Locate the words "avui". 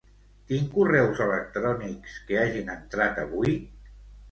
3.27-3.57